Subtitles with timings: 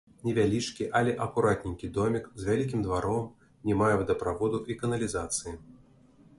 [0.27, 3.29] Невялічкі, але акуратненькі домік з вялікім дваром
[3.69, 5.59] не мае вадаправоду і каналізацыі.